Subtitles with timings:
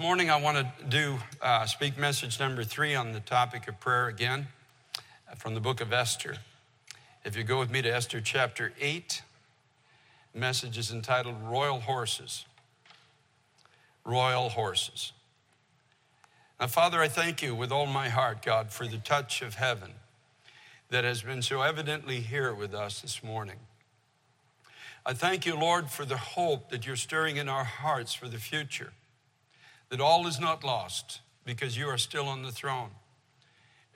[0.00, 4.06] morning, I want to do uh, speak message number three on the topic of prayer
[4.06, 4.48] again
[5.30, 6.38] uh, from the book of Esther.
[7.22, 9.20] If you go with me to Esther chapter 8,
[10.34, 12.46] message is entitled Royal Horses.
[14.02, 15.12] Royal Horses.
[16.58, 19.90] Now, Father, I thank you with all my heart, God, for the touch of heaven
[20.88, 23.58] that has been so evidently here with us this morning.
[25.04, 28.38] I thank you, Lord, for the hope that you're stirring in our hearts for the
[28.38, 28.94] future
[29.90, 32.90] that all is not lost because you are still on the throne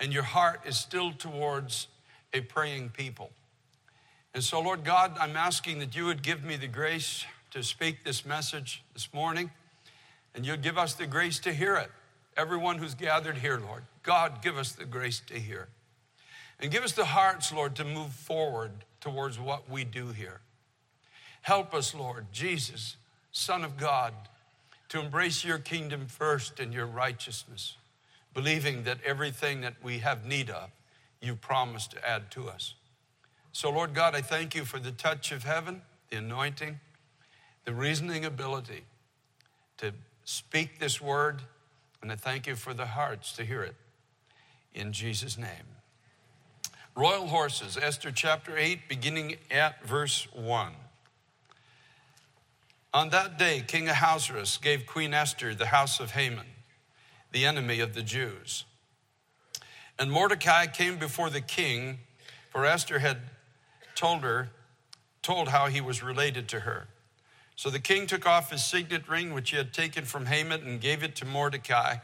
[0.01, 1.89] and your heart is still towards
[2.33, 3.31] a praying people.
[4.35, 8.05] And so, Lord God, I'm asking that you would give me the grace to speak
[8.05, 9.51] this message this morning
[10.35, 11.91] and you'd give us the grace to hear it.
[12.37, 15.69] Everyone who's gathered here, Lord, God, give us the grace to hear.
[16.59, 20.41] And give us the hearts, Lord, to move forward towards what we do here.
[21.43, 22.97] Help us, Lord, Jesus,
[23.31, 24.15] Son of God
[24.89, 27.77] to embrace your kingdom first and your righteousness,
[28.33, 30.71] believing that everything that we have need of,
[31.21, 32.75] you promise to add to us.
[33.53, 36.81] So, Lord God, I thank you for the touch of heaven, the anointing,
[37.65, 38.85] the reasoning ability
[39.79, 39.93] to
[40.25, 41.43] speak this word,
[42.03, 43.75] and I thank you for the hearts to hear it.
[44.75, 45.49] In Jesus' name.
[46.97, 50.73] Royal horses, Esther chapter 8, beginning at verse 1.
[52.95, 56.47] On that day, King Ahasuerus gave Queen Esther the house of Haman,
[57.33, 58.65] the enemy of the Jews.
[59.99, 61.99] And Mordecai came before the king,
[62.51, 63.19] for Esther had
[63.97, 64.51] told her,
[65.23, 66.87] told how he was related to her.
[67.57, 70.81] So the king took off his signet ring, which he had taken from Haman, and
[70.81, 71.97] gave it to Mordecai.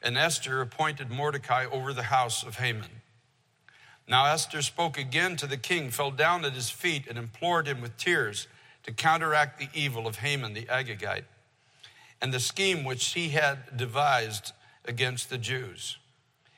[0.00, 3.02] And Esther appointed Mordecai over the house of Haman.
[4.06, 7.80] Now Esther spoke again to the king, fell down at his feet, and implored him
[7.80, 8.46] with tears
[8.86, 11.24] to counteract the evil of Haman the Agagite
[12.20, 14.52] and the scheme which he had devised
[14.84, 15.98] against the Jews.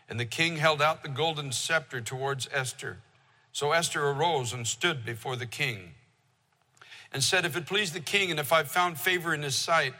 [0.08, 2.98] And the king held out the golden scepter towards Esther.
[3.52, 5.94] So Esther arose and stood before the king
[7.12, 9.94] and said, If it please the king, and if I've found favor in his sight,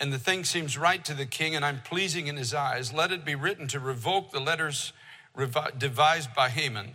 [0.00, 3.12] and the thing seems right to the king, and I'm pleasing in his eyes, let
[3.12, 4.94] it be written to revoke the letters
[5.78, 6.94] devised by Haman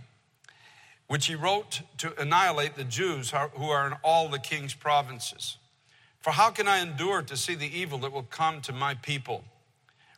[1.07, 5.57] which he wrote to annihilate the Jews who are in all the king's provinces.
[6.19, 9.43] For how can I endure to see the evil that will come to my people?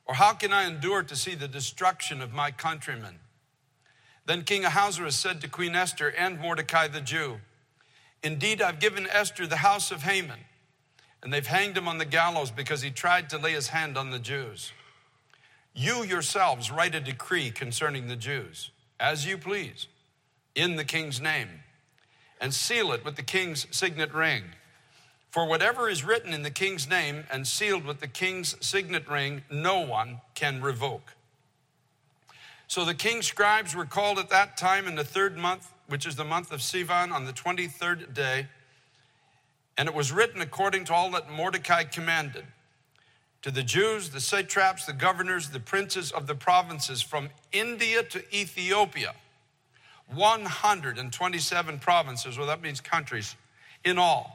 [0.05, 3.19] Or how can I endure to see the destruction of my countrymen?
[4.25, 7.39] Then King Ahasuerus said to Queen Esther and Mordecai the Jew,
[8.23, 10.39] Indeed, I've given Esther the house of Haman,
[11.21, 14.11] and they've hanged him on the gallows because he tried to lay his hand on
[14.11, 14.71] the Jews.
[15.73, 19.87] You yourselves write a decree concerning the Jews, as you please
[20.57, 21.47] in the king's name
[22.41, 24.43] and seal it with the king's signet ring.
[25.29, 29.43] For whatever is written in the king's name and sealed with the king's signet ring,
[29.51, 31.13] no one can revoke.
[32.67, 36.15] So the king's scribes were called at that time in the third month, which is
[36.15, 38.47] the month of Sivan, on the 23rd day.
[39.77, 42.45] And it was written according to all that Mordecai commanded
[43.43, 48.35] to the Jews, the satraps, the governors, the princes of the provinces from India to
[48.35, 49.13] Ethiopia
[50.13, 53.35] 127 provinces, well, that means countries
[53.83, 54.33] in all.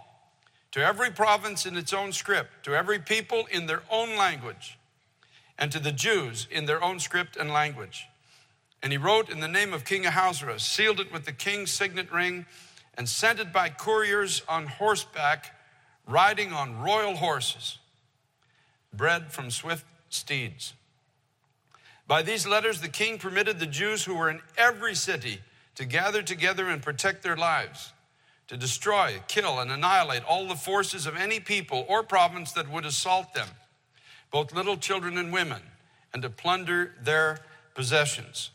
[0.73, 4.79] To every province in its own script, to every people in their own language,
[5.59, 8.07] and to the Jews in their own script and language.
[8.83, 12.11] And he wrote in the name of King Ahasuerus, sealed it with the king's signet
[12.11, 12.47] ring,
[12.97, 15.55] and sent it by couriers on horseback,
[16.07, 17.79] riding on royal horses,
[18.93, 20.75] bred from swift steeds.
[22.09, 25.41] By these letters, the king permitted the Jews who were in every city
[25.77, 27.93] to gather together and protect their lives,
[28.49, 32.85] to destroy, kill, and annihilate all the forces of any people or province that would
[32.85, 33.49] assault them,
[34.31, 35.63] both little children and women,
[36.13, 37.39] and to plunder their
[37.75, 38.51] possessions.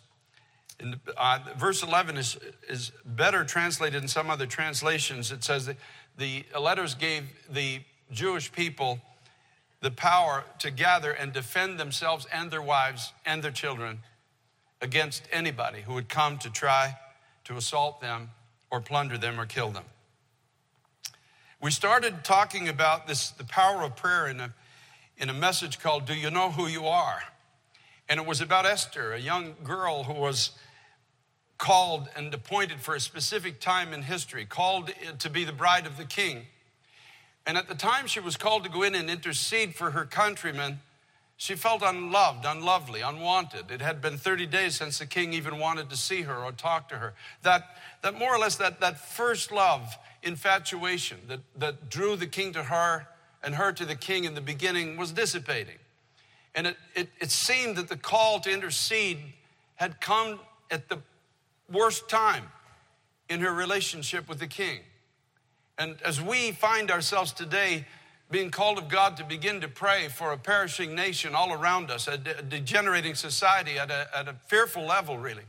[0.79, 2.38] In, uh, verse 11 is,
[2.69, 5.31] is better translated in some other translations.
[5.31, 5.78] It says that
[6.17, 8.99] the letters gave the Jewish people
[9.81, 13.99] the power to gather and defend themselves and their wives and their children
[14.81, 16.96] against anybody who would come to try
[17.47, 18.29] to assault them
[18.70, 19.85] or plunder them or kill them.
[21.61, 24.53] We started talking about this, the power of prayer in a,
[25.17, 27.20] in a message called Do You Know Who You Are?
[28.09, 30.52] And it was about Esther, a young girl who was
[31.58, 35.96] called and appointed for a specific time in history, called to be the bride of
[35.96, 36.47] the king.
[37.46, 40.82] And at the time she was called to go in and intercede for her countrymen,
[41.37, 43.69] she felt unloved, unlovely, unwanted.
[43.69, 46.89] It had been 30 days since the king even wanted to see her or talk
[46.89, 47.13] to her.
[47.43, 47.63] That,
[48.01, 52.63] that more or less, that, that first love, infatuation that, that drew the king to
[52.63, 53.07] her
[53.43, 55.78] and her to the king in the beginning was dissipating.
[56.55, 59.19] And it, it, it seemed that the call to intercede
[59.75, 60.40] had come
[60.72, 60.97] at the
[61.72, 62.45] worst time
[63.29, 64.79] in her relationship with the king.
[65.78, 67.85] And as we find ourselves today
[68.29, 72.08] being called of God to begin to pray for a perishing nation all around us,
[72.08, 75.44] a, de- degenerating society at a, at a fearful level, really.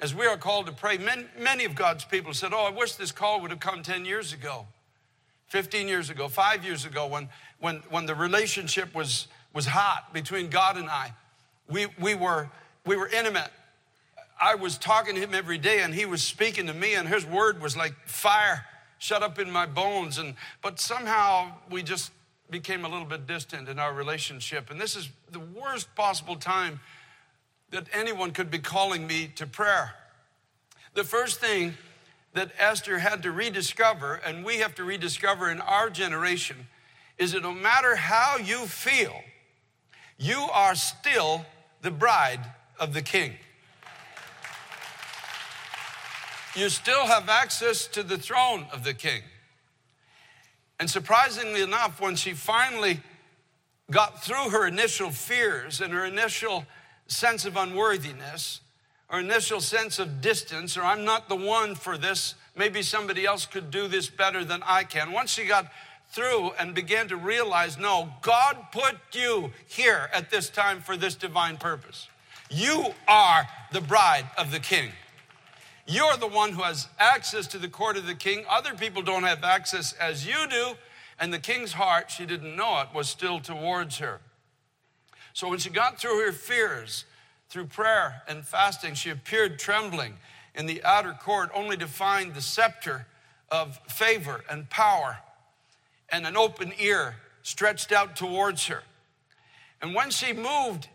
[0.00, 2.92] As we are called to pray, many, many of God's people said, Oh, I wish
[2.92, 4.66] this call would have come 10 years ago,
[5.48, 7.28] 15 years ago, five years ago, when,
[7.60, 11.12] when, when the relationship was, was hot between God and I.
[11.68, 12.50] We, we, were,
[12.84, 13.50] we were intimate.
[14.40, 17.24] I was talking to him every day, and he was speaking to me, and his
[17.24, 18.64] word was like fire
[18.98, 20.18] shut up in my bones.
[20.18, 22.12] And but somehow we just
[22.50, 24.70] became a little bit distant in our relationship.
[24.70, 26.80] And this is the worst possible time
[27.70, 29.94] that anyone could be calling me to prayer.
[30.94, 31.74] The first thing
[32.34, 36.68] that Esther had to rediscover, and we have to rediscover in our generation,
[37.18, 39.14] is that no matter how you feel,
[40.18, 41.44] you are still
[41.82, 42.40] the bride
[42.78, 43.32] of the king.
[46.56, 49.22] You still have access to the throne of the king.
[50.78, 53.00] And surprisingly enough, when she finally
[53.90, 56.66] got through her initial fears and her initial
[57.06, 58.60] sense of unworthiness,
[59.08, 63.46] her initial sense of distance, or I'm not the one for this, maybe somebody else
[63.46, 65.12] could do this better than I can.
[65.12, 65.70] Once she got
[66.10, 71.14] through and began to realize, no, God put you here at this time for this
[71.14, 72.08] divine purpose.
[72.50, 74.90] You are the bride of the king.
[75.86, 78.44] You're the one who has access to the court of the king.
[78.50, 80.72] Other people don't have access as you do.
[81.18, 84.20] And the king's heart, she didn't know it, was still towards her.
[85.32, 87.04] So when she got through her fears,
[87.48, 90.14] through prayer and fasting, she appeared trembling
[90.54, 93.06] in the outer court, only to find the scepter
[93.50, 95.18] of favor and power
[96.08, 98.82] and an open ear stretched out towards her.
[99.80, 100.88] And when she moved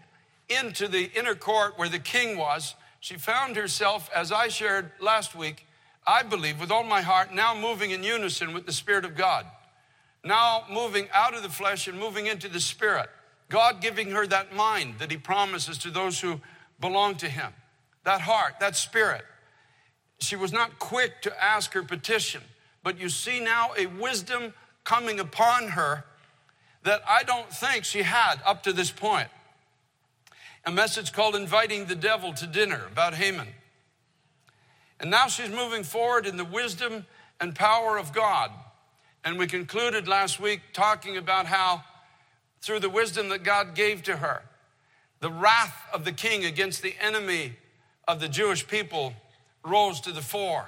[0.49, 5.35] into the inner court where the king was, she found herself, as I shared last
[5.35, 5.65] week,
[6.05, 9.47] I believe with all my heart, now moving in unison with the Spirit of God.
[10.23, 13.09] Now moving out of the flesh and moving into the Spirit.
[13.49, 16.41] God giving her that mind that He promises to those who
[16.79, 17.51] belong to Him,
[18.03, 19.23] that heart, that spirit.
[20.19, 22.41] She was not quick to ask her petition,
[22.83, 24.53] but you see now a wisdom
[24.83, 26.05] coming upon her
[26.83, 29.27] that I don't think she had up to this point
[30.65, 33.47] a message called Inviting the Devil to Dinner about Haman.
[34.99, 37.07] And now she's moving forward in the wisdom
[37.39, 38.51] and power of God.
[39.23, 41.83] And we concluded last week talking about how,
[42.61, 44.43] through the wisdom that God gave to her,
[45.19, 47.53] the wrath of the king against the enemy
[48.07, 49.13] of the Jewish people
[49.65, 50.65] rose to the fore.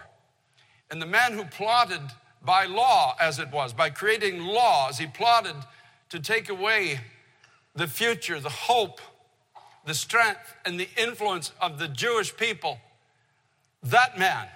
[0.90, 2.02] And the man who plotted
[2.44, 5.56] by law, as it was, by creating laws, he plotted
[6.10, 7.00] to take away
[7.76, 9.00] the future, the hope
[9.86, 12.80] the strength and the influence of the Jewish people,
[13.84, 14.48] that man,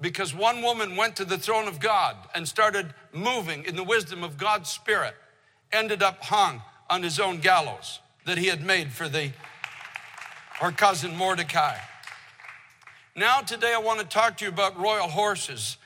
[0.00, 4.22] because one woman went to the throne of God and started moving in the wisdom
[4.22, 5.14] of God's Spirit,
[5.72, 9.32] ended up hung on his own gallows that he had made for the
[10.60, 11.76] her cousin Mordecai.
[13.14, 15.76] Now, today, I want to talk to you about royal horses,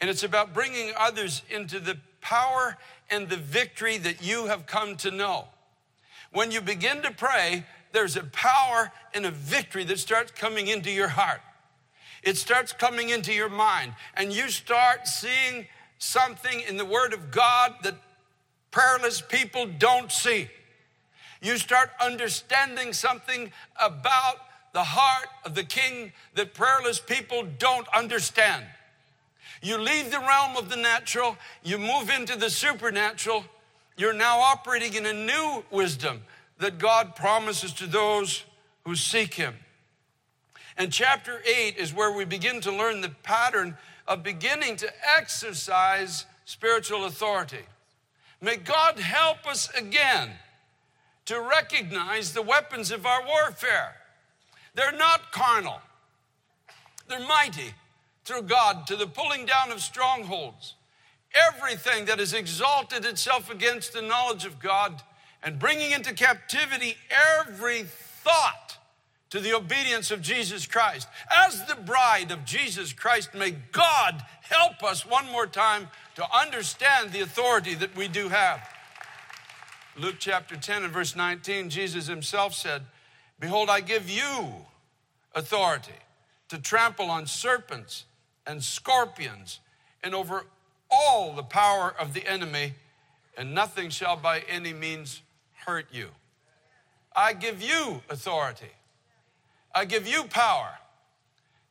[0.00, 2.76] and it's about bringing others into the power
[3.10, 5.46] and the victory that you have come to know.
[6.32, 10.90] When you begin to pray, there's a power and a victory that starts coming into
[10.90, 11.40] your heart.
[12.22, 15.66] It starts coming into your mind, and you start seeing
[15.98, 17.94] something in the Word of God that
[18.70, 20.48] prayerless people don't see.
[21.40, 24.36] You start understanding something about
[24.72, 28.64] the heart of the King that prayerless people don't understand.
[29.60, 33.44] You leave the realm of the natural, you move into the supernatural.
[33.96, 36.22] You're now operating in a new wisdom,
[36.62, 38.44] that God promises to those
[38.84, 39.54] who seek Him.
[40.78, 43.76] And chapter 8 is where we begin to learn the pattern
[44.06, 47.64] of beginning to exercise spiritual authority.
[48.40, 50.30] May God help us again
[51.24, 53.96] to recognize the weapons of our warfare.
[54.74, 55.80] They're not carnal,
[57.08, 57.74] they're mighty
[58.24, 60.74] through God to the pulling down of strongholds.
[61.34, 65.02] Everything that has exalted itself against the knowledge of God
[65.42, 66.96] and bringing into captivity
[67.40, 68.78] every thought
[69.30, 71.08] to the obedience of Jesus Christ.
[71.34, 77.12] As the bride of Jesus Christ, may God help us one more time to understand
[77.12, 78.60] the authority that we do have.
[79.98, 82.82] Luke chapter 10 and verse 19, Jesus himself said,
[83.40, 84.54] Behold, I give you
[85.34, 85.92] authority
[86.48, 88.04] to trample on serpents
[88.46, 89.60] and scorpions
[90.04, 90.44] and over
[90.90, 92.74] all the power of the enemy,
[93.36, 95.22] and nothing shall by any means
[95.66, 96.08] hurt you.
[97.14, 98.72] I give you authority.
[99.74, 100.78] I give you power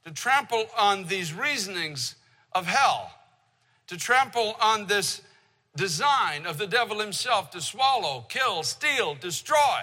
[0.05, 2.15] to trample on these reasonings
[2.53, 3.13] of hell,
[3.88, 5.21] to trample on this
[5.75, 9.79] design of the devil himself to swallow, kill, steal, destroy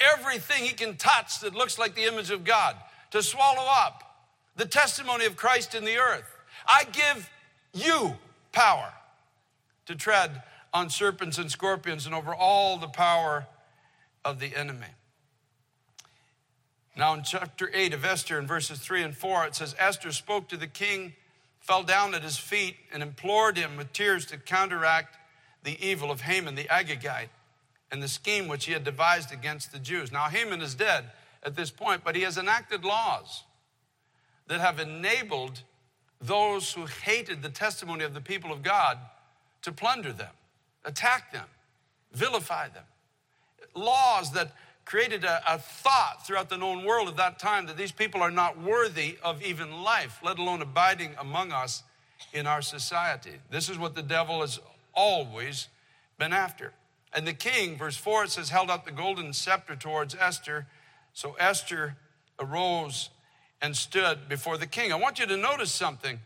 [0.00, 2.76] everything he can touch that looks like the image of God,
[3.10, 6.36] to swallow up the testimony of Christ in the earth.
[6.66, 7.30] I give
[7.72, 8.14] you
[8.52, 8.92] power
[9.86, 10.42] to tread
[10.72, 13.46] on serpents and scorpions and over all the power
[14.24, 14.86] of the enemy.
[16.96, 20.48] Now, in chapter 8 of Esther, in verses 3 and 4, it says Esther spoke
[20.48, 21.14] to the king,
[21.58, 25.16] fell down at his feet, and implored him with tears to counteract
[25.62, 27.30] the evil of Haman the Agagite
[27.90, 30.12] and the scheme which he had devised against the Jews.
[30.12, 31.04] Now, Haman is dead
[31.42, 33.44] at this point, but he has enacted laws
[34.48, 35.62] that have enabled
[36.20, 38.98] those who hated the testimony of the people of God
[39.62, 40.32] to plunder them,
[40.84, 41.46] attack them,
[42.12, 42.84] vilify them.
[43.74, 44.52] Laws that
[44.84, 48.30] created a, a, thought throughout the known world of that time that these people are
[48.30, 51.82] not worthy of even life, let alone abiding among us
[52.32, 53.32] in our society.
[53.50, 54.60] This is what the devil has
[54.94, 55.68] always
[56.18, 56.72] been after.
[57.14, 60.66] And the king, verse 4, it says, held out the golden scepter towards Esther.
[61.12, 61.96] So Esther
[62.38, 63.10] arose
[63.60, 64.92] and stood before the king.
[64.92, 66.20] I want you to notice something.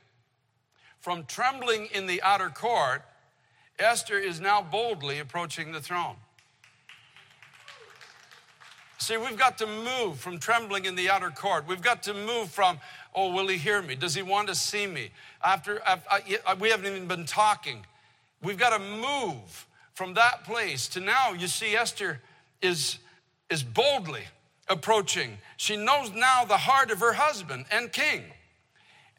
[1.01, 3.03] From trembling in the outer court,
[3.79, 6.17] Esther is now boldly approaching the throne.
[8.99, 11.67] See, we've got to move from trembling in the outer court.
[11.69, 12.81] We've got to move from,
[13.15, 13.95] oh, will he hear me?
[13.95, 15.11] Does he want to see me?
[15.45, 17.85] After, after I, we haven't even been talking.
[18.43, 21.33] We've got to move from that place to now.
[21.33, 22.21] You see, Esther
[22.63, 22.99] is,
[23.51, 24.25] is boldly
[24.69, 25.39] approaching.
[25.57, 28.25] She knows now the heart of her husband and king.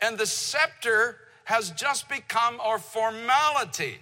[0.02, 4.00] And the scepter has just become our formality.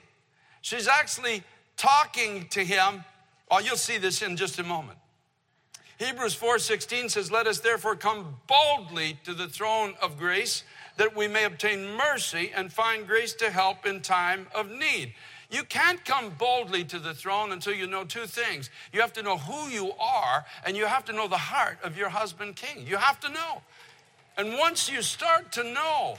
[0.66, 1.44] She's actually
[1.78, 3.06] talking to him.
[3.52, 4.98] Oh, you'll see this in just a moment.
[6.00, 10.64] Hebrews 4:16 says, "Let us therefore come boldly to the throne of grace,
[10.98, 15.14] that we may obtain mercy and find grace to help in time of need."
[15.52, 18.72] You can't come boldly to the throne until you know two things.
[18.92, 21.96] You have to know who you are, and you have to know the heart of
[21.96, 22.88] your husband king.
[22.88, 23.62] You have to know.
[24.36, 26.18] And once you start to know,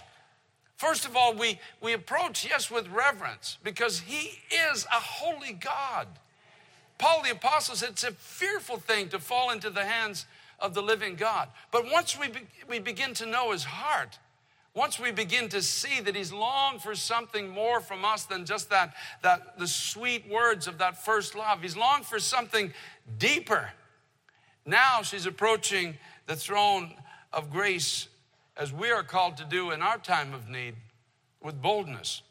[0.77, 4.39] first of all, we, we approach, yes, with reverence, because he
[4.71, 6.07] is a holy God.
[6.99, 10.27] Paul the Apostle said it's a fearful thing to fall into the hands
[10.61, 11.49] of the living God.
[11.71, 14.19] But once we, be, we begin to know his heart,
[14.75, 18.69] once we begin to see that he's longed for something more from us than just
[18.69, 22.73] that, that the sweet words of that first love, he's longed for something
[23.19, 23.71] deeper.
[24.67, 26.93] Now she's approaching the throne
[27.33, 28.09] of grace
[28.57, 30.75] as we are called to do in our time of need
[31.43, 32.23] with boldness.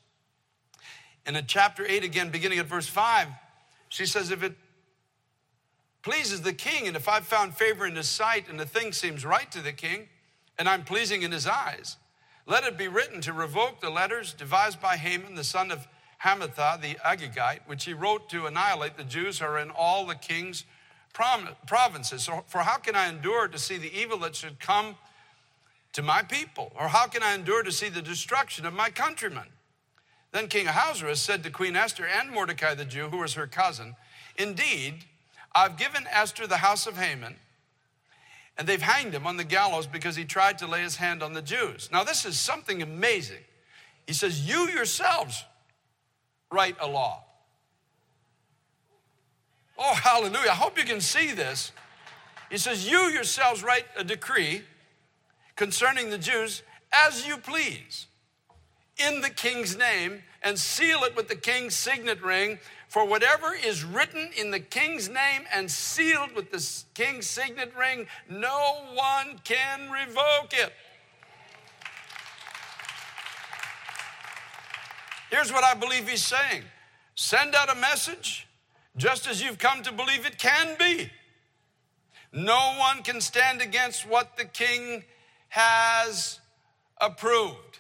[1.26, 3.28] And in chapter 8, again, beginning at verse 5,
[3.90, 4.56] she says, If it
[6.02, 9.26] pleases the king, and if I've found favor in his sight, and the thing seems
[9.26, 10.08] right to the king,
[10.58, 11.98] and I'm pleasing in his eyes,
[12.46, 15.88] let it be written to revoke the letters devised by Haman, the son of
[16.24, 20.16] Hammedatha, the Agagite, which he wrote to annihilate the Jews who are in all the
[20.16, 20.66] king's
[21.12, 22.24] provinces.
[22.24, 24.96] So, for how can I endure to see the evil that should come
[25.96, 26.74] to my people?
[26.78, 29.48] Or how can I endure to see the destruction of my countrymen?
[30.34, 33.96] Then King Ahasuerus said to Queen Esther and Mordecai the Jew, who was her cousin,
[34.38, 35.06] Indeed,
[35.56, 37.38] I've given Esther the house of Haman,
[38.58, 41.32] and they've hanged him on the gallows because he tried to lay his hand on
[41.32, 41.90] the Jews.
[41.92, 43.44] Now, this is something amazing.
[44.06, 45.46] He says, You yourselves
[46.52, 47.24] write a law.
[49.78, 50.52] Oh, hallelujah.
[50.52, 51.72] I hope you can see this.
[52.52, 54.64] He says, You yourselves write a decree
[55.56, 58.08] concerning the Jews as you please
[58.98, 62.60] in the king's name and seal it with the king's signet ring.
[62.88, 68.08] For whatever is written in the king's name and sealed with the king's signet ring,
[68.30, 70.72] no one can revoke it.
[75.30, 76.64] Here's what I believe he's saying
[77.16, 78.48] send out a message
[78.96, 81.10] just as you've come to believe it can be.
[82.32, 85.04] No one can stand against what the king
[85.56, 86.42] has
[87.00, 87.80] approved.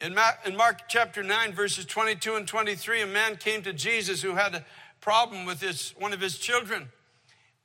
[0.00, 4.54] In Mark chapter 9, verses 22 and 23, a man came to Jesus who had
[4.54, 4.64] a
[5.02, 6.88] problem with his, one of his children.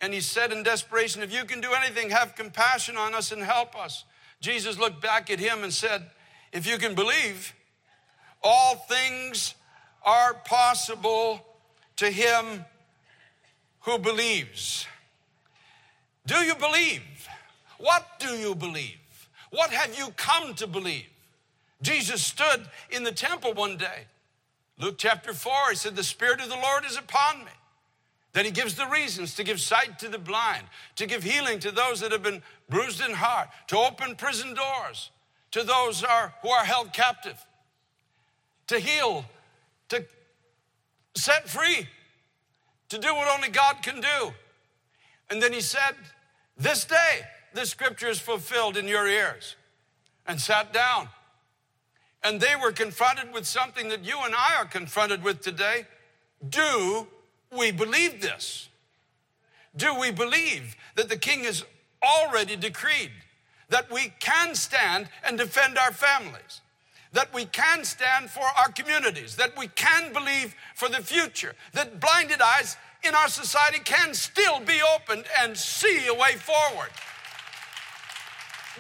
[0.02, 3.42] And he said in desperation, If you can do anything, have compassion on us and
[3.42, 4.04] help us.
[4.42, 6.10] Jesus looked back at him and said,
[6.52, 7.54] If you can believe,
[8.44, 9.56] all things
[10.04, 11.46] are possible
[11.96, 12.66] to him
[13.82, 14.86] who believes.
[16.26, 17.04] Do you believe?
[17.80, 18.98] What do you believe?
[19.50, 21.08] What have you come to believe?
[21.82, 24.06] Jesus stood in the temple one day,
[24.78, 27.52] Luke chapter 4, he said, The Spirit of the Lord is upon me.
[28.34, 30.66] Then he gives the reasons to give sight to the blind,
[30.98, 35.10] to give healing to those that have been bruised in heart, to open prison doors
[35.52, 37.44] to those are, who are held captive,
[38.68, 39.26] to heal,
[39.90, 40.06] to
[41.16, 41.88] set free,
[42.90, 44.34] to do what only God can do.
[45.30, 45.96] And then he said,
[46.58, 47.22] This day,
[47.54, 49.56] this scripture is fulfilled in your ears,
[50.28, 51.10] and sat down.
[52.24, 55.86] And they were confronted with something that you and I are confronted with today.
[56.48, 57.08] Do
[57.58, 58.70] we believe this?
[59.76, 61.64] Do we believe that the king has
[62.04, 63.12] already decreed
[63.70, 66.62] that we can stand and defend our families?
[67.14, 72.00] That we can stand for our communities, that we can believe for the future, that
[72.00, 76.90] blinded eyes in our society can still be opened and see a way forward.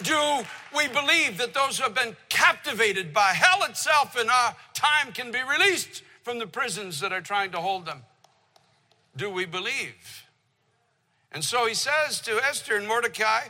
[0.03, 0.43] Do
[0.75, 5.31] we believe that those who have been captivated by hell itself in our time can
[5.31, 8.03] be released from the prisons that are trying to hold them?
[9.15, 10.25] Do we believe?
[11.31, 13.49] And so he says to Esther and Mordecai,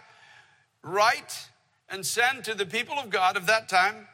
[0.82, 1.50] Write
[1.89, 4.08] and send to the people of God of that time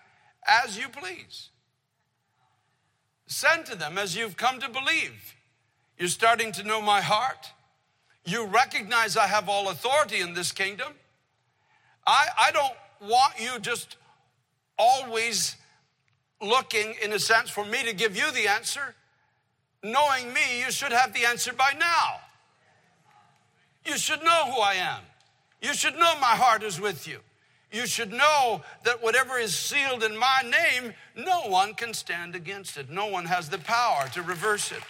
[0.46, 1.50] as you please.
[3.27, 5.36] Send to them as you've come to believe.
[5.98, 7.51] You're starting to know my heart.
[8.25, 10.94] You recognize I have all authority in this kingdom.
[12.07, 13.97] I, I don't want you just
[14.77, 15.55] always
[16.41, 18.95] looking, in a sense, for me to give you the answer.
[19.83, 22.19] Knowing me, you should have the answer by now.
[23.85, 25.01] You should know who I am.
[25.62, 27.19] You should know my heart is with you.
[27.71, 32.77] You should know that whatever is sealed in my name, no one can stand against
[32.77, 32.89] it.
[32.89, 34.81] No one has the power to reverse it.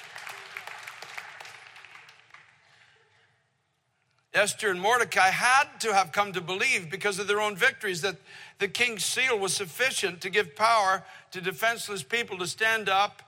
[4.35, 8.17] Esther and Mordecai had to have come to believe because of their own victories that
[8.59, 13.21] the king's seal was sufficient to give power to defenseless people to stand up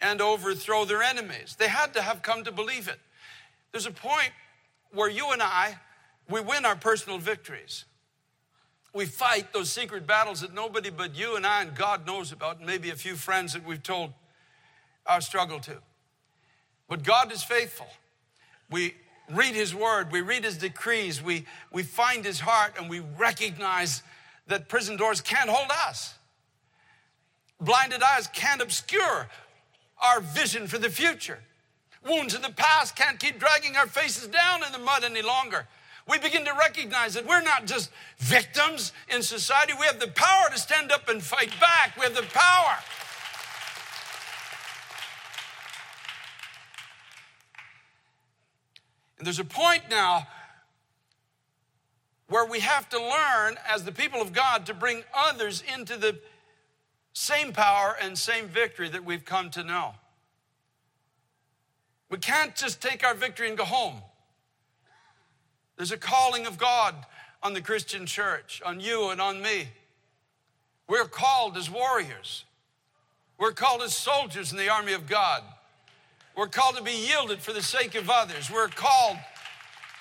[0.00, 1.56] and overthrow their enemies.
[1.58, 3.00] They had to have come to believe it.
[3.72, 4.30] There's a point
[4.92, 5.78] where you and I,
[6.30, 7.84] we win our personal victories.
[8.92, 12.58] We fight those secret battles that nobody but you and I and God knows about,
[12.58, 14.12] and maybe a few friends that we've told
[15.06, 15.78] our struggle to.
[16.88, 17.88] But God is faithful.
[18.70, 18.94] We
[19.30, 24.02] read His Word, we read His decrees, we, we find His heart, and we recognize
[24.46, 26.14] that prison doors can't hold us.
[27.60, 29.28] Blinded eyes can't obscure
[30.02, 31.38] our vision for the future.
[32.06, 35.66] Wounds in the past can't keep dragging our faces down in the mud any longer.
[36.06, 39.72] We begin to recognize that we're not just victims in society.
[39.78, 41.96] We have the power to stand up and fight back.
[41.96, 42.76] We have the power.
[49.18, 50.26] And there's a point now
[52.28, 56.18] where we have to learn, as the people of God, to bring others into the
[57.12, 59.94] same power and same victory that we've come to know.
[62.10, 64.02] We can't just take our victory and go home.
[65.76, 66.94] There's a calling of God
[67.42, 69.68] on the Christian church, on you and on me.
[70.88, 72.44] We're called as warriors.
[73.38, 75.42] We're called as soldiers in the army of God.
[76.36, 78.50] We're called to be yielded for the sake of others.
[78.50, 79.18] We're called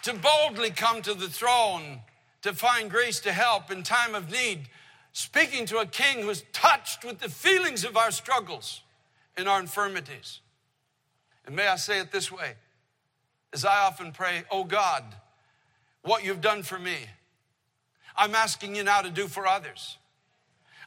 [0.03, 2.01] to boldly come to the throne
[2.41, 4.67] to find grace to help in time of need,
[5.13, 8.81] speaking to a king who's touched with the feelings of our struggles
[9.37, 10.41] and our infirmities.
[11.45, 12.55] And may I say it this way
[13.53, 15.03] as I often pray, Oh God,
[16.01, 16.95] what you've done for me,
[18.17, 19.97] I'm asking you now to do for others.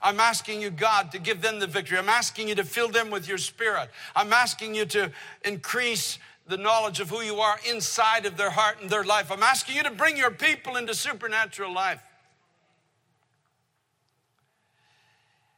[0.02, 1.98] I'm asking you, God, to give them the victory.
[1.98, 3.90] I'm asking you to fill them with your spirit.
[4.14, 5.11] I'm asking you to
[5.44, 9.32] increase the knowledge of who you are inside of their heart and their life.
[9.32, 12.02] I'm asking you to bring your people into supernatural life.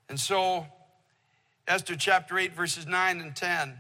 [0.09, 0.67] And so,
[1.67, 3.75] Esther chapter 8, verses 9 and 10,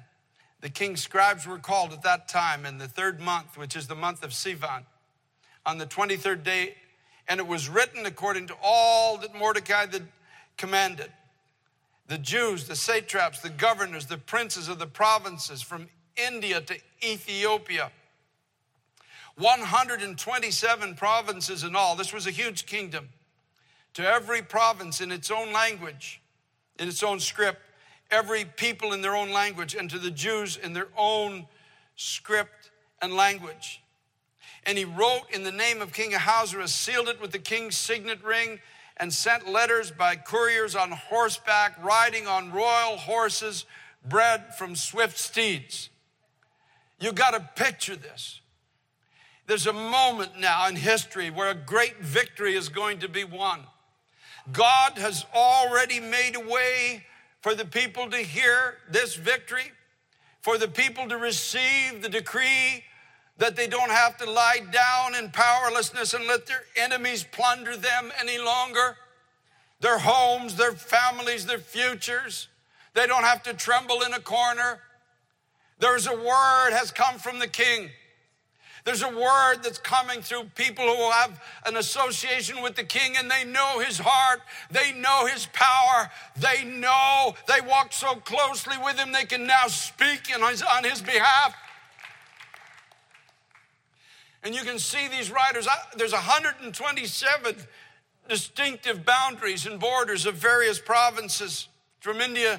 [0.61, 3.95] the king's scribes were called at that time in the third month, which is the
[3.95, 4.85] month of Sivan
[5.65, 6.75] on the 23rd day,
[7.29, 10.09] and it was written according to all that Mordecai had
[10.59, 11.11] commanded.
[12.09, 17.91] The Jews, the satraps, the governors, the princes of the provinces from India to Ethiopia.
[19.37, 21.95] 127 provinces in all.
[21.95, 23.09] This was a huge kingdom.
[23.95, 26.21] To every province in its own language,
[26.79, 27.61] in its own script,
[28.11, 31.47] every people in their own language, and to the Jews in their own
[31.97, 33.83] script and language.
[34.65, 38.23] And he wrote in the name of King Ahasuerus, sealed it with the king's signet
[38.25, 38.61] ring,
[39.01, 43.65] and sent letters by couriers on horseback, riding on royal horses,
[44.05, 45.91] bred from swift steeds.
[47.01, 48.41] You got to picture this.
[49.47, 53.61] There's a moment now in history where a great victory is going to be won.
[54.53, 57.05] God has already made a way
[57.41, 59.73] for the people to hear this victory,
[60.43, 62.85] for the people to receive the decree
[63.39, 68.13] that they don't have to lie down in powerlessness and let their enemies plunder them
[68.21, 68.97] any longer.
[69.81, 72.49] Their homes, their families, their futures.
[72.95, 74.81] They don't have to tremble in a corner.
[75.79, 77.91] There's a word has come from the king.
[78.85, 83.31] There's a word that's coming through people who have an association with the king and
[83.31, 84.41] they know his heart.
[84.71, 86.11] They know his power.
[86.37, 91.03] They know they walk so closely with him they can now speak his, on his
[91.03, 91.55] behalf.
[94.49, 95.69] And you can see these riders.
[95.99, 97.57] There's 127
[98.31, 101.69] distinctive boundaries and borders of various provinces
[102.01, 102.59] from India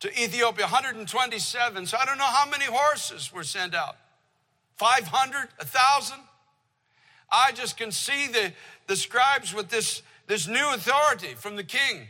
[0.00, 1.84] to Ethiopia, 127.
[1.84, 3.96] So I don't know how many horses were sent out.
[4.76, 6.16] 500, 1,000.
[7.30, 8.54] I just can see the,
[8.86, 12.06] the scribes with this, this new authority from the king.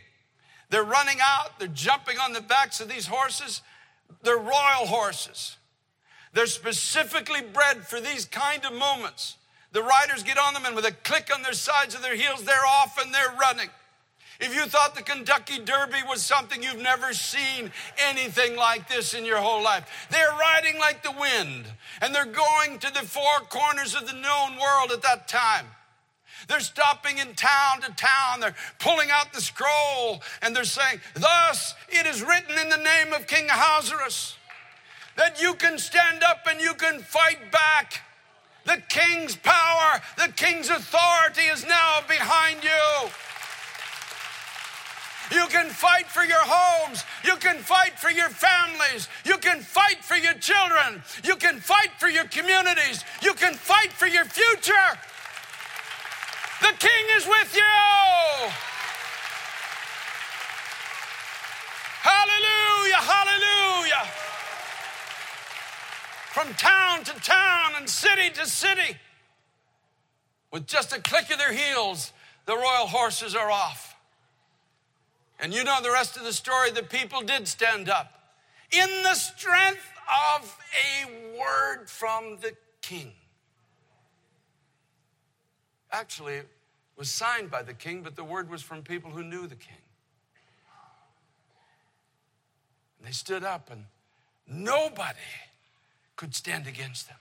[0.70, 3.62] They're running out, they're jumping on the backs of these horses.
[4.22, 5.56] They're royal horses.
[6.32, 9.36] They're specifically bred for these kind of moments.
[9.72, 12.44] The riders get on them, and with a click on their sides of their heels,
[12.44, 13.68] they're off and they're running.
[14.40, 19.24] If you thought the Kentucky Derby was something you've never seen anything like this in
[19.24, 21.64] your whole life, they're riding like the wind
[22.00, 25.66] and they're going to the four corners of the known world at that time.
[26.48, 28.40] They're stopping in town to town.
[28.40, 33.12] They're pulling out the scroll and they're saying, Thus it is written in the name
[33.12, 34.36] of King Ahasuerus
[35.16, 38.02] that you can stand up and you can fight back.
[38.64, 43.10] The king's power, the king's authority is now behind you.
[45.32, 47.04] You can fight for your homes.
[47.24, 49.08] You can fight for your families.
[49.24, 51.02] You can fight for your children.
[51.24, 53.02] You can fight for your communities.
[53.22, 54.98] You can fight for your future.
[56.60, 58.52] The King is with you.
[62.02, 64.04] Hallelujah, hallelujah.
[66.32, 68.96] From town to town and city to city,
[70.50, 72.10] with just a click of their heels,
[72.46, 73.94] the royal horses are off.
[75.38, 76.70] And you know the rest of the story.
[76.70, 78.32] The people did stand up
[78.70, 79.84] in the strength
[80.40, 83.12] of a word from the king.
[85.90, 86.48] Actually, it
[86.96, 89.76] was signed by the king, but the word was from people who knew the king.
[92.98, 93.84] And they stood up, and
[94.46, 95.18] nobody
[96.16, 97.18] could stand against them.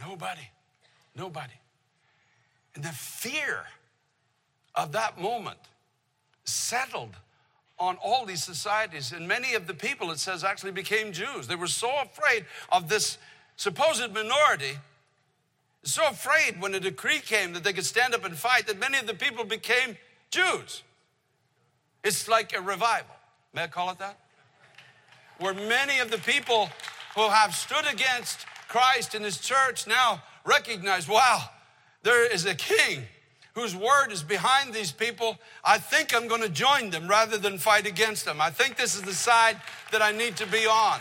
[0.00, 0.48] Nobody.
[1.16, 1.54] Nobody.
[2.74, 3.64] And the fear
[4.74, 5.58] of that moment
[6.44, 7.16] settled
[7.78, 9.12] on all these societies.
[9.12, 11.46] And many of the people, it says, actually became Jews.
[11.46, 13.18] They were so afraid of this
[13.56, 14.78] supposed minority,
[15.82, 18.98] so afraid when a decree came that they could stand up and fight, that many
[18.98, 19.96] of the people became
[20.30, 20.82] Jews.
[22.04, 23.14] It's like a revival.
[23.52, 24.18] May I call it that?
[25.38, 26.68] Where many of the people
[27.14, 31.50] who have stood against Christ and his church now recognize wow,
[32.02, 33.02] there is a king
[33.54, 37.58] whose word is behind these people, I think I'm going to join them rather than
[37.58, 38.40] fight against them.
[38.40, 41.00] I think this is the side that I need to be on.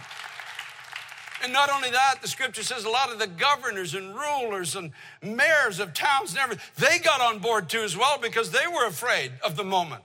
[1.44, 4.92] And not only that, the scripture says a lot of the governors and rulers and
[5.22, 8.88] mayors of towns and everything, they got on board too as well because they were
[8.88, 10.02] afraid of the moment.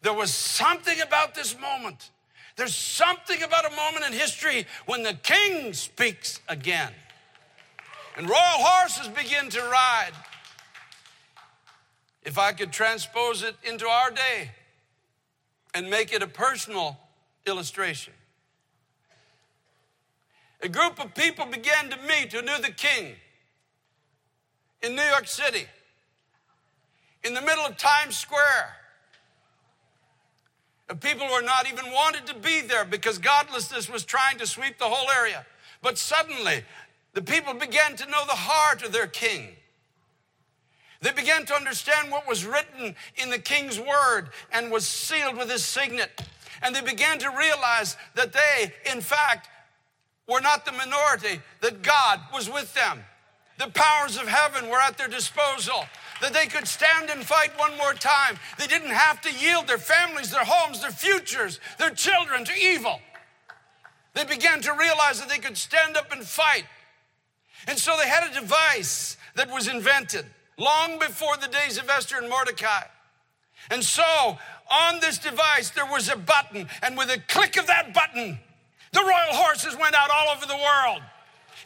[0.00, 2.10] There was something about this moment.
[2.56, 6.92] There's something about a moment in history when the king speaks again.
[8.16, 10.12] And royal horses begin to ride.
[12.22, 14.50] If I could transpose it into our day
[15.74, 16.98] and make it a personal
[17.46, 18.12] illustration.
[20.60, 23.16] A group of people began to meet who knew the king
[24.82, 25.66] in New York City,
[27.24, 28.76] in the middle of Times Square.
[30.92, 34.76] The people were not even wanted to be there because godlessness was trying to sweep
[34.76, 35.46] the whole area.
[35.80, 36.64] But suddenly,
[37.14, 39.56] the people began to know the heart of their king.
[41.00, 45.50] They began to understand what was written in the king's word and was sealed with
[45.50, 46.10] his signet.
[46.60, 49.48] And they began to realize that they, in fact,
[50.28, 53.02] were not the minority, that God was with them.
[53.58, 55.86] The powers of heaven were at their disposal,
[56.22, 58.38] that they could stand and fight one more time.
[58.56, 63.00] They didn't have to yield their families, their homes, their futures, their children to evil.
[64.14, 66.64] They began to realize that they could stand up and fight.
[67.66, 70.24] And so they had a device that was invented
[70.58, 72.84] long before the days of Esther and Mordecai.
[73.70, 74.38] And so
[74.70, 78.38] on this device, there was a button, and with a click of that button,
[78.92, 81.02] the royal horses went out all over the world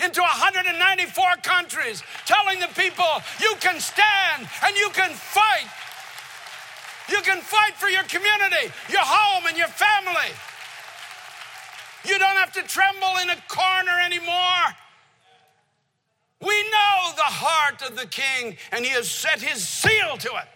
[0.04, 5.68] into 194 countries, telling the people, you can stand and you can fight.
[7.08, 10.32] You can fight for your community, your home, and your family.
[12.04, 14.66] You don't have to tremble in a corner anymore.
[16.40, 20.48] We know the heart of the king, and he has set his seal to it.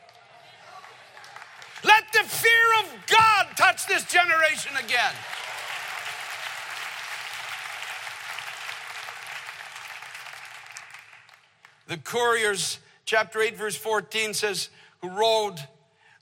[1.83, 5.15] Let the fear of God touch this generation again.
[11.91, 14.69] The couriers, chapter 8, verse 14 says,
[15.03, 15.57] who rode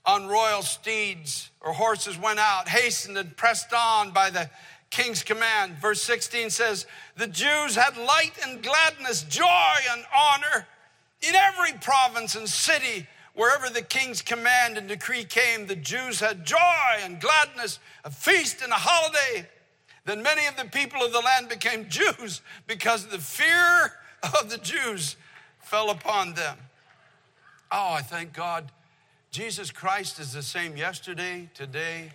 [0.03, 4.49] on royal steeds or horses went out, hastened and pressed on by the
[4.89, 5.73] king's command.
[5.77, 9.45] Verse 16 says, The Jews had light and gladness, joy
[9.91, 10.65] and honor
[11.21, 13.05] in every province and city.
[13.35, 16.57] Wherever the king's command and decree came, the Jews had joy
[17.03, 19.47] and gladness, a feast and a holiday.
[20.05, 24.49] Then many of the people of the land became Jews because of the fear of
[24.49, 25.15] the Jews
[25.69, 26.57] fell upon them.
[27.71, 28.71] Oh, I thank God.
[29.29, 32.09] Jesus Christ is the same yesterday, today,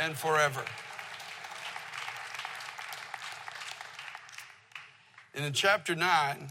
[0.00, 0.64] and forever.
[5.36, 6.50] And in chapter 9,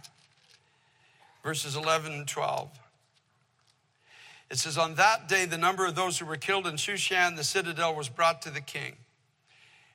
[1.44, 2.70] verses 11 and 12,
[4.50, 7.44] it says, On that day, the number of those who were killed in Shushan, the
[7.44, 8.96] citadel, was brought to the king.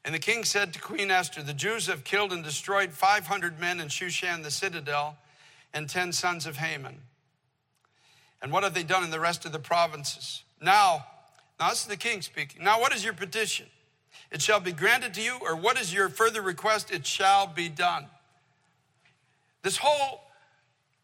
[0.04, 3.80] And the king said to Queen Esther, The Jews have killed and destroyed 500 men
[3.80, 5.16] in Shushan, the citadel,
[5.74, 7.00] and 10 sons of Haman.
[8.40, 10.44] And what have they done in the rest of the provinces?
[10.62, 11.04] Now,
[11.58, 12.64] now this is the king speaking.
[12.64, 13.66] Now, what is your petition?
[14.30, 16.90] It shall be granted to you, or what is your further request?
[16.90, 18.06] It shall be done.
[19.62, 20.20] This whole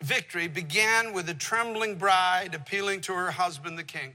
[0.03, 4.15] victory began with a trembling bride appealing to her husband, the king.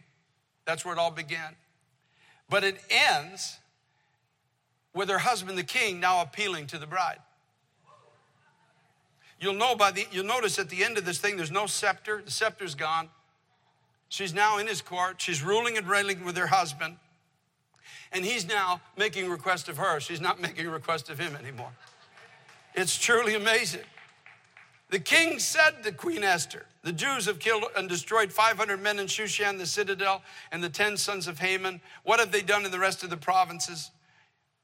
[0.66, 1.56] That's where it all began.
[2.50, 3.58] But it ends
[4.94, 7.20] with her husband, the king, now appealing to the bride.
[9.40, 12.22] You'll know by the, you'll notice at the end of this thing, there's no scepter.
[12.24, 13.10] The scepter's gone.
[14.10, 15.22] She's now in his court.
[15.22, 16.98] She's ruling and reigning with her husband.
[18.12, 20.00] And he's now making request of her.
[20.00, 21.72] She's not making request of him anymore.
[22.74, 23.82] It's truly amazing.
[24.90, 29.08] The king said to Queen Esther, The Jews have killed and destroyed 500 men in
[29.08, 30.22] Shushan, the citadel,
[30.52, 31.82] and the 10 sons of Haman.
[32.04, 33.92] What have they done in the rest of the provinces?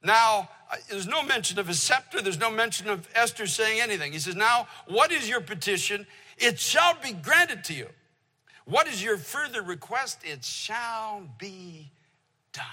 [0.02, 4.12] Now, uh, there's no mention of a scepter, there's no mention of Esther saying anything.
[4.12, 6.06] He says, Now, what is your petition?
[6.38, 7.88] It shall be granted to you.
[8.64, 10.20] What is your further request?
[10.24, 11.90] It shall be
[12.52, 12.64] done.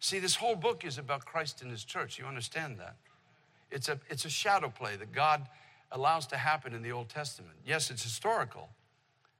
[0.00, 2.18] See, this whole book is about Christ and his church.
[2.18, 2.96] You understand that?
[3.70, 5.46] It's a, it's a shadow play that God
[5.92, 7.54] allows to happen in the Old Testament.
[7.64, 8.68] Yes, it's historical,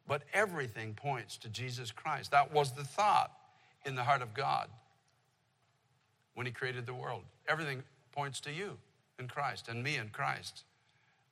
[0.07, 2.31] but everything points to Jesus Christ.
[2.31, 3.33] That was the thought
[3.87, 4.69] in the heart of God
[6.35, 7.23] when He created the world.
[7.49, 8.77] Everything points to you
[9.19, 10.65] in Christ and me in Christ,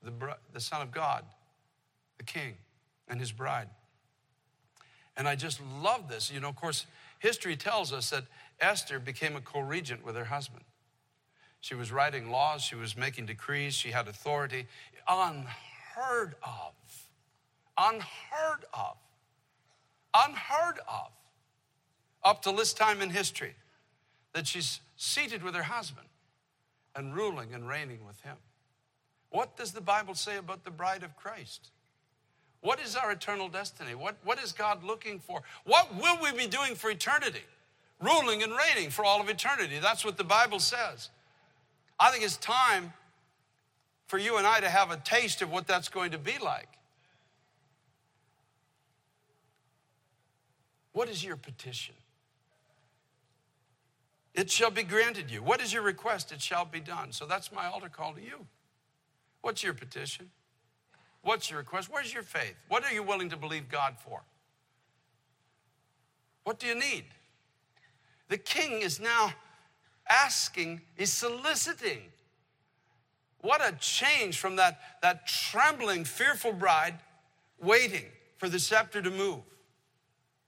[0.03, 0.13] the,
[0.53, 1.25] the Son of God,
[2.19, 2.55] the King,
[3.09, 3.69] and His bride.
[5.17, 6.31] And I just love this.
[6.31, 6.87] You know, of course,
[7.19, 8.25] history tells us that
[8.61, 10.65] Esther became a co regent with her husband.
[11.61, 14.67] She was writing laws, she was making decrees, she had authority.
[15.09, 16.73] Unheard of.
[17.77, 18.97] Unheard of.
[20.15, 21.11] Unheard of.
[22.23, 23.55] Up to this time in history,
[24.33, 26.07] that she's seated with her husband
[26.95, 28.37] and ruling and reigning with him.
[29.31, 31.71] What does the Bible say about the bride of Christ?
[32.61, 33.95] What is our eternal destiny?
[33.95, 35.43] What, what is God looking for?
[35.65, 37.45] What will we be doing for eternity?
[38.01, 39.79] Ruling and reigning for all of eternity.
[39.81, 41.11] That's what the Bible says.
[42.01, 42.93] I think it's time
[44.07, 46.69] for you and I to have a taste of what that's going to be like.
[50.93, 51.95] What is your petition?
[54.39, 55.43] It shall be granted you.
[55.43, 56.31] What is your request?
[56.31, 57.11] It shall be done.
[57.11, 58.47] So that's my altar call to you.
[59.41, 60.31] What's your petition?
[61.23, 61.89] What's your request?
[61.91, 62.55] Where's your faith?
[62.69, 64.23] What are you willing to believe God for?
[66.45, 67.07] What do you need?
[68.29, 69.33] The king is now
[70.09, 72.03] asking, he's soliciting.
[73.41, 76.95] What a change from that, that trembling, fearful bride
[77.61, 79.41] waiting for the scepter to move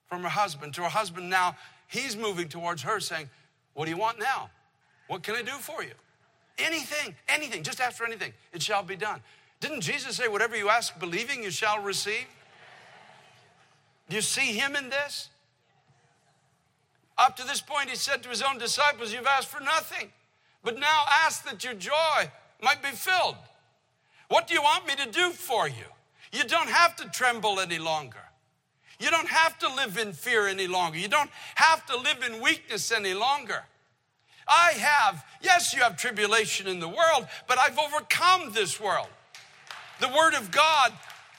[0.07, 1.57] from her husband to her husband now.
[1.89, 3.29] He's moving towards her saying,
[3.75, 4.51] What do you want now?
[5.07, 5.93] What can I do for you?
[6.59, 8.33] Anything, anything, just ask for anything.
[8.53, 9.21] It shall be done.
[9.61, 12.27] Didn't Jesus say, Whatever you ask, believing, you shall receive?
[14.09, 15.29] Do you see him in this?
[17.17, 20.11] Up to this point, he said to his own disciples, You've asked for nothing,
[20.65, 22.31] but now ask that your joy
[22.63, 23.37] might be filled.
[24.29, 25.75] What do you want me to do for you?
[26.33, 28.30] You don't have to tremble any longer.
[29.01, 30.99] You don't have to live in fear any longer.
[30.99, 33.65] You don't have to live in weakness any longer.
[34.47, 39.09] I have, yes, you have tribulation in the world, but I've overcome this world.
[40.01, 40.93] The Word of God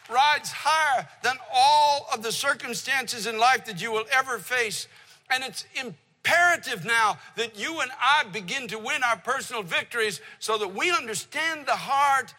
[0.10, 4.88] rides higher than all of the circumstances in life that you will ever face.
[5.30, 10.58] And it's imperative now that you and I begin to win our personal victories so
[10.58, 12.34] that we understand the heart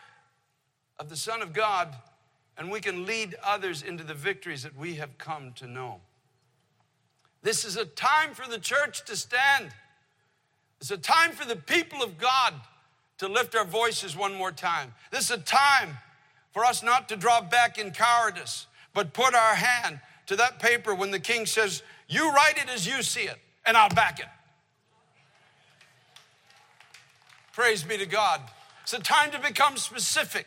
[0.99, 1.95] of the Son of God
[2.57, 6.01] and we can lead others into the victories that we have come to know.
[7.43, 9.71] This is a time for the church to stand.
[10.81, 12.55] It's a time for the people of God
[13.19, 14.95] to lift our voices one more time.
[15.11, 15.99] This is a time
[16.53, 20.95] for us not to draw back in cowardice, but put our hand to that paper
[20.95, 24.27] when the king says, You write it as you see it, and I'll back it.
[27.53, 28.41] Praise be to God.
[28.83, 30.47] It's a time to become specific.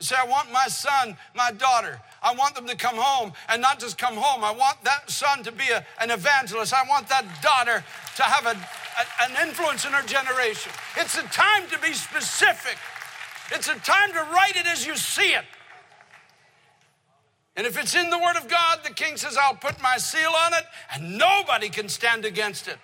[0.00, 3.78] Say, I want my son, my daughter, I want them to come home and not
[3.78, 4.42] just come home.
[4.42, 6.72] I want that son to be a, an evangelist.
[6.72, 7.84] I want that daughter
[8.16, 10.72] to have a, a, an influence in her generation.
[10.96, 12.78] It's a time to be specific.
[13.52, 15.44] It's a time to write it as you see it.
[17.56, 20.30] And if it's in the Word of God, the king says, I'll put my seal
[20.46, 22.78] on it, and nobody can stand against it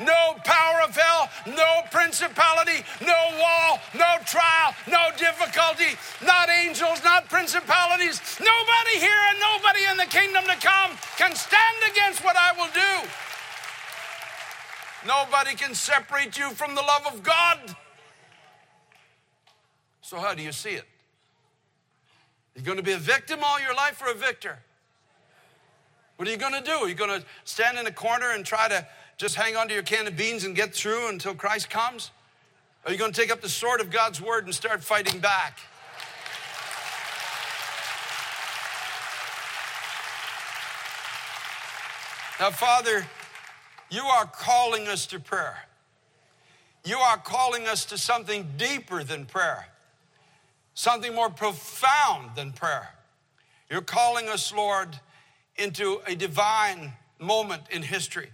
[0.00, 7.28] no power of hell, no principality, no wall, no trial, no difficulty, not angels, not
[7.28, 8.20] principalities.
[8.38, 12.72] Nobody here and nobody in the kingdom to come can stand against what I will
[12.72, 13.08] do.
[15.06, 17.76] Nobody can separate you from the love of God.
[20.00, 20.84] So, how do you see it?
[22.54, 24.58] You're going to be a victim all your life or a victor?
[26.16, 26.72] What are you going to do?
[26.72, 29.74] Are you going to stand in a corner and try to just hang on to
[29.74, 32.10] your can of beans and get through until Christ comes?
[32.84, 35.58] Are you going to take up the sword of God's word and start fighting back?
[42.38, 43.06] Now, Father,
[43.90, 45.56] you are calling us to prayer.
[46.84, 49.66] You are calling us to something deeper than prayer,
[50.74, 52.90] something more profound than prayer.
[53.70, 55.00] You're calling us, Lord,
[55.56, 58.30] into a divine moment in history.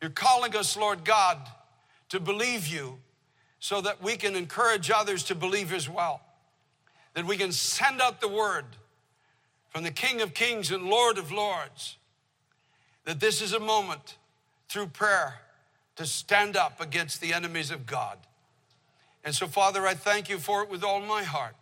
[0.00, 1.38] You're calling us, Lord God,
[2.08, 2.98] to believe you
[3.58, 6.22] so that we can encourage others to believe as well.
[7.14, 8.64] That we can send out the word
[9.68, 11.98] from the King of Kings and Lord of Lords.
[13.04, 14.16] That this is a moment
[14.68, 15.40] through prayer
[15.96, 18.18] to stand up against the enemies of God.
[19.24, 21.54] And so, Father, I thank you for it with all my heart.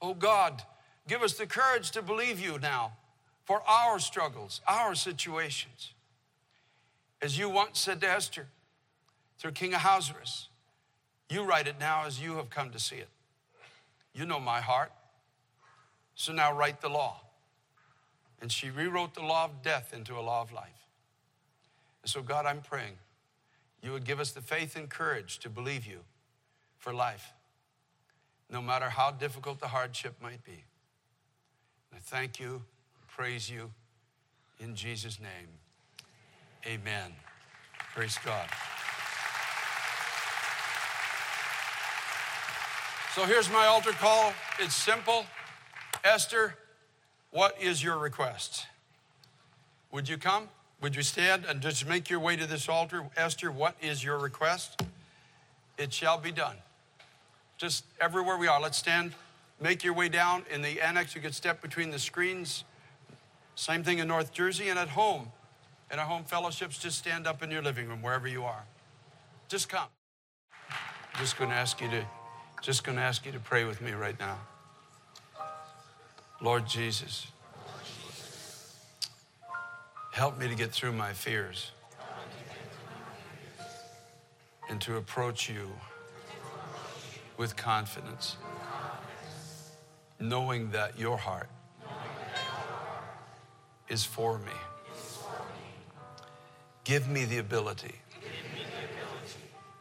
[0.00, 0.62] Oh God,
[1.06, 2.92] give us the courage to believe you now
[3.44, 5.92] for our struggles, our situations.
[7.22, 8.46] As you once said to Esther
[9.38, 10.48] through King Ahasuerus,
[11.30, 13.08] you write it now as you have come to see it.
[14.14, 14.92] You know my heart.
[16.14, 17.20] So now write the law.
[18.40, 20.88] And she rewrote the law of death into a law of life.
[22.02, 22.96] And so, God, I'm praying
[23.82, 26.00] you would give us the faith and courage to believe you
[26.76, 27.32] for life,
[28.50, 30.64] no matter how difficult the hardship might be.
[31.90, 32.62] And I thank you,
[33.06, 33.70] praise you
[34.58, 35.48] in Jesus' name.
[36.66, 37.12] Amen.
[37.94, 38.48] Praise God.
[43.14, 44.32] So here's my altar call.
[44.58, 45.26] It's simple.
[46.02, 46.56] Esther,
[47.30, 48.66] what is your request?
[49.92, 50.48] Would you come?
[50.80, 53.04] Would you stand and just make your way to this altar?
[53.16, 54.82] Esther, what is your request?
[55.78, 56.56] It shall be done.
[57.58, 59.12] Just everywhere we are, let's stand.
[59.60, 61.14] Make your way down in the annex.
[61.14, 62.64] You could step between the screens.
[63.54, 65.28] Same thing in North Jersey and at home
[65.90, 68.64] in our home fellowships, just stand up in your living room, wherever you are.
[69.48, 69.88] Just come.
[71.18, 72.04] Just going to ask you to,
[72.60, 74.38] just going to ask you to pray with me right now.
[76.42, 77.28] Lord Jesus,
[80.12, 81.70] help me to get through my fears
[84.68, 85.70] and to approach you
[87.38, 88.36] with confidence,
[90.18, 91.48] knowing that your heart
[93.88, 94.52] is for me.
[96.86, 97.96] Give me the ability,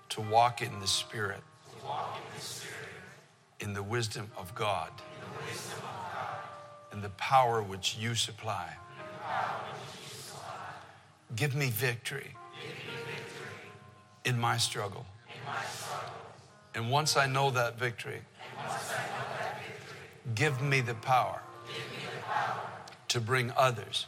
[0.10, 1.44] to, walk in the Spirit,
[3.60, 4.90] in the, wisdom of God,
[6.92, 8.74] in the, power which you supply.
[11.36, 12.32] Give, me victory,
[14.24, 15.06] Give in my struggle.
[16.74, 18.22] And once I know that victory,
[20.34, 21.40] give, me power,
[21.92, 22.62] me the power
[23.10, 24.08] to bring others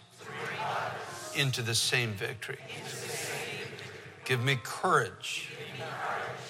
[1.38, 2.58] into the same victory.
[4.26, 5.50] Give me courage.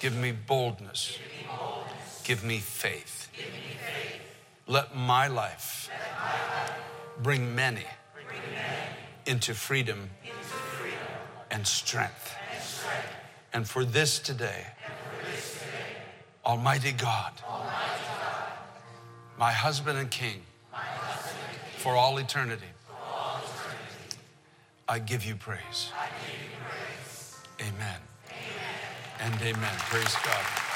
[0.00, 1.18] Give me boldness.
[2.24, 3.28] Give me faith.
[4.66, 5.90] Let my life
[7.22, 7.84] bring many
[9.26, 10.10] into freedom
[11.50, 12.34] and strength.
[13.52, 14.66] And for this today,
[16.44, 17.32] Almighty God,
[19.38, 20.42] my husband and king,
[21.76, 22.66] for all eternity.
[24.90, 25.92] I give you praise.
[27.60, 28.00] Amen.
[29.20, 29.74] And amen.
[29.90, 30.67] Praise God.